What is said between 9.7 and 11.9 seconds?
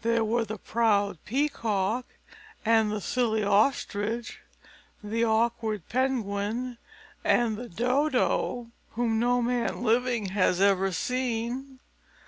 living has ever seen.